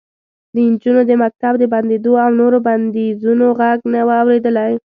[0.53, 4.71] د نجونو د مکتب د بندېدو او نورو بندیزونو غږ نه و اورېدلی